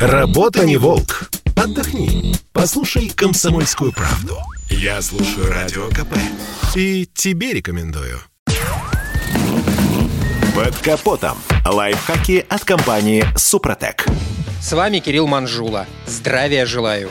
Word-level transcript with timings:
Работа 0.00 0.66
не 0.66 0.76
волк. 0.76 1.30
Отдохни. 1.56 2.34
Послушай 2.52 3.08
комсомольскую 3.14 3.92
правду. 3.92 4.38
Я 4.68 5.00
слушаю 5.00 5.48
радио 5.50 5.88
КП. 5.88 6.16
И 6.74 7.08
тебе 7.14 7.52
рекомендую. 7.52 8.18
Под 10.54 10.76
капотом. 10.78 11.38
Лайфхаки 11.64 12.44
от 12.48 12.64
компании 12.64 13.24
Супротек. 13.36 14.04
С 14.60 14.72
вами 14.72 14.98
Кирилл 14.98 15.26
Манжула. 15.26 15.86
Здравия 16.06 16.66
желаю. 16.66 17.08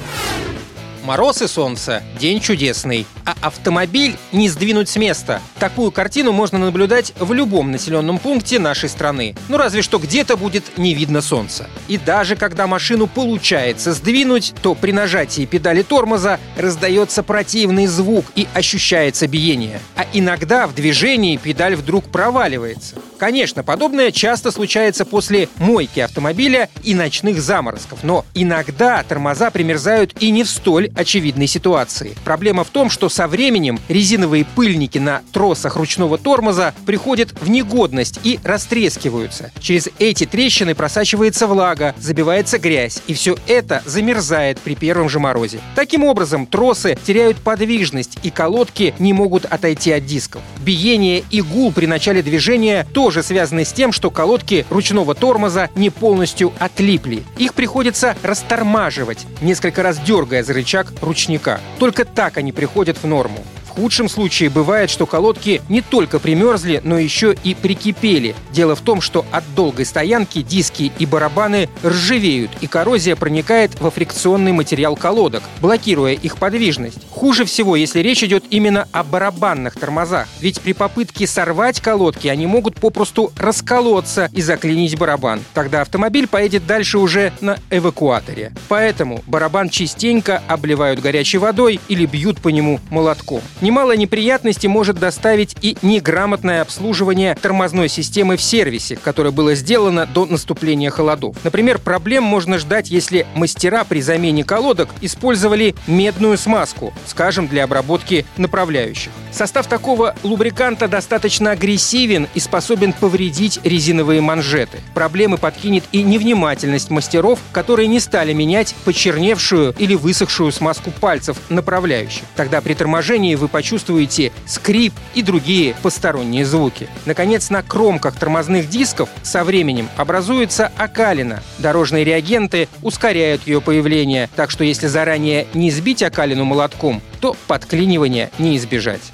Мороз 1.03 1.41
и 1.41 1.47
солнце– 1.47 2.01
день 2.19 2.39
чудесный, 2.39 3.05
а 3.25 3.35
автомобиль 3.41 4.17
не 4.31 4.49
сдвинуть 4.49 4.89
с 4.89 4.95
места. 4.95 5.41
Такую 5.59 5.91
картину 5.91 6.31
можно 6.31 6.57
наблюдать 6.57 7.13
в 7.19 7.33
любом 7.33 7.71
населенном 7.71 8.19
пункте 8.19 8.59
нашей 8.59 8.89
страны. 8.89 9.35
Ну 9.49 9.57
разве 9.57 9.81
что 9.81 9.99
где-то 9.99 10.37
будет 10.37 10.77
не 10.77 10.93
видно 10.93 11.21
солнца. 11.21 11.69
И 11.87 11.97
даже 11.97 12.35
когда 12.35 12.67
машину 12.67 13.07
получается 13.07 13.93
сдвинуть, 13.93 14.53
то 14.61 14.75
при 14.75 14.91
нажатии 14.91 15.45
педали 15.45 15.81
тормоза 15.81 16.39
раздается 16.57 17.23
противный 17.23 17.87
звук 17.87 18.25
и 18.35 18.47
ощущается 18.53 19.27
биение. 19.27 19.79
А 19.95 20.05
иногда 20.13 20.67
в 20.67 20.75
движении 20.75 21.37
педаль 21.37 21.75
вдруг 21.75 22.05
проваливается. 22.05 22.95
Конечно, 23.17 23.63
подобное 23.63 24.11
часто 24.11 24.51
случается 24.51 25.05
после 25.05 25.47
мойки 25.57 26.01
автомобиля 26.01 26.69
и 26.83 26.93
ночных 26.93 27.41
заморозков, 27.41 28.03
но 28.03 28.25
иногда 28.33 29.01
тормоза 29.03 29.49
примерзают 29.49 30.13
и 30.19 30.29
не 30.29 30.43
в 30.43 30.49
столь 30.49 30.91
очевидной 30.95 31.47
ситуации. 31.47 32.17
Проблема 32.25 32.63
в 32.63 32.69
том, 32.69 32.89
что 32.89 33.07
со 33.13 33.27
временем 33.27 33.79
резиновые 33.89 34.43
пыльники 34.43 34.97
на 34.97 35.21
тросах 35.31 35.75
ручного 35.75 36.17
тормоза 36.17 36.73
приходят 36.87 37.29
в 37.39 37.47
негодность 37.47 38.19
и 38.23 38.39
растрескиваются. 38.43 39.51
Через 39.59 39.87
эти 39.99 40.25
трещины 40.25 40.73
просачивается 40.73 41.45
влага, 41.45 41.93
забивается 41.99 42.57
грязь, 42.57 43.03
и 43.05 43.13
все 43.13 43.37
это 43.45 43.83
замерзает 43.85 44.59
при 44.59 44.73
первом 44.73 45.09
же 45.09 45.19
морозе. 45.19 45.59
Таким 45.75 46.03
образом, 46.03 46.47
тросы 46.47 46.97
теряют 47.05 47.37
подвижность, 47.37 48.17
и 48.23 48.31
колодки 48.31 48.95
не 48.97 49.13
могут 49.13 49.45
отойти 49.45 49.91
от 49.91 50.07
дисков. 50.07 50.41
Биение 50.65 51.23
и 51.29 51.41
гул 51.41 51.71
при 51.71 51.85
начале 51.85 52.23
движения 52.23 52.87
тоже 52.93 53.21
связаны 53.21 53.63
с 53.63 53.73
тем, 53.73 53.91
что 53.91 54.09
колодки 54.09 54.65
ручного 54.71 55.13
тормоза 55.13 55.69
не 55.75 55.91
полностью 55.91 56.51
отлипли. 56.57 57.23
Их 57.37 57.53
приходится 57.53 58.15
растормаживать, 58.23 59.27
несколько 59.39 59.83
раз 59.83 59.99
дергая 59.99 60.43
за 60.43 60.53
рычаг 60.53 60.91
ручника. 61.01 61.61
Только 61.77 62.05
так 62.05 62.37
они 62.37 62.51
приходят 62.51 63.02
в 63.03 63.07
норму 63.07 63.39
худшем 63.73 64.09
случае 64.09 64.49
бывает, 64.49 64.89
что 64.89 65.05
колодки 65.05 65.61
не 65.69 65.81
только 65.81 66.19
примерзли, 66.19 66.81
но 66.83 66.97
еще 66.97 67.35
и 67.43 67.55
прикипели. 67.55 68.35
Дело 68.51 68.75
в 68.75 68.81
том, 68.81 69.01
что 69.01 69.25
от 69.31 69.43
долгой 69.55 69.85
стоянки 69.85 70.41
диски 70.41 70.91
и 70.97 71.05
барабаны 71.05 71.69
ржавеют, 71.83 72.51
и 72.61 72.67
коррозия 72.67 73.15
проникает 73.15 73.79
во 73.79 73.91
фрикционный 73.91 74.51
материал 74.51 74.95
колодок, 74.95 75.43
блокируя 75.61 76.13
их 76.13 76.37
подвижность. 76.37 76.99
Хуже 77.09 77.45
всего, 77.45 77.75
если 77.75 77.99
речь 77.99 78.23
идет 78.23 78.43
именно 78.49 78.87
о 78.91 79.03
барабанных 79.03 79.75
тормозах, 79.75 80.27
ведь 80.39 80.61
при 80.61 80.73
попытке 80.73 81.27
сорвать 81.27 81.81
колодки 81.81 82.27
они 82.27 82.47
могут 82.47 82.79
попросту 82.79 83.31
расколоться 83.37 84.29
и 84.33 84.41
заклинить 84.41 84.97
барабан. 84.97 85.41
Тогда 85.53 85.81
автомобиль 85.81 86.27
поедет 86.27 86.65
дальше 86.65 86.97
уже 86.97 87.33
на 87.41 87.57
эвакуаторе. 87.69 88.53
Поэтому 88.67 89.23
барабан 89.25 89.69
частенько 89.69 90.41
обливают 90.47 90.99
горячей 91.01 91.37
водой 91.37 91.79
или 91.87 92.05
бьют 92.05 92.41
по 92.41 92.49
нему 92.49 92.79
молотком. 92.89 93.41
Немало 93.63 93.95
неприятностей 93.95 94.67
может 94.67 94.99
доставить 94.99 95.55
и 95.61 95.77
неграмотное 95.81 96.61
обслуживание 96.61 97.33
тормозной 97.33 97.87
системы 97.87 98.35
в 98.35 98.41
сервисе, 98.41 98.97
которое 98.97 99.31
было 99.31 99.55
сделано 99.55 100.05
до 100.05 100.25
наступления 100.25 100.89
холодов. 100.89 101.37
Например, 101.45 101.79
проблем 101.79 102.23
можно 102.23 102.57
ждать, 102.57 102.91
если 102.91 103.25
мастера 103.35 103.85
при 103.85 104.01
замене 104.01 104.43
колодок 104.43 104.89
использовали 104.99 105.75
медную 105.87 106.37
смазку, 106.37 106.93
скажем, 107.07 107.47
для 107.47 107.63
обработки 107.63 108.25
направляющих. 108.35 109.13
Состав 109.31 109.67
такого 109.67 110.13
лубриканта 110.23 110.89
достаточно 110.89 111.51
агрессивен 111.51 112.27
и 112.33 112.41
способен 112.41 112.91
повредить 112.91 113.61
резиновые 113.63 114.19
манжеты. 114.19 114.79
Проблемы 114.93 115.37
подкинет 115.37 115.85
и 115.93 116.03
невнимательность 116.03 116.89
мастеров, 116.89 117.39
которые 117.53 117.87
не 117.87 118.01
стали 118.01 118.33
менять 118.33 118.75
почерневшую 118.83 119.73
или 119.79 119.95
высохшую 119.95 120.51
смазку 120.51 120.91
пальцев 120.91 121.37
направляющих. 121.47 122.23
Тогда 122.35 122.59
при 122.59 122.73
торможении 122.73 123.35
вы 123.35 123.52
почувствуете 123.53 124.31
скрип 124.47 124.93
и 125.13 125.21
другие 125.21 125.75
посторонние 125.83 126.43
звуки. 126.43 126.89
Наконец, 127.05 127.51
на 127.51 127.61
кромках 127.61 128.15
тормозных 128.15 128.67
дисков 128.67 129.09
со 129.21 129.43
временем 129.43 129.87
образуется 129.95 130.71
окалина. 130.75 131.43
Дорожные 131.59 132.03
реагенты 132.03 132.67
ускоряют 132.81 133.47
ее 133.47 133.61
появление, 133.61 134.27
так 134.35 134.49
что 134.49 134.63
если 134.63 134.87
заранее 134.87 135.47
не 135.53 135.69
сбить 135.69 136.01
окалину 136.01 136.45
молотком, 136.45 137.01
то 137.21 137.37
подклинивания 137.47 138.31
не 138.39 138.57
избежать. 138.57 139.13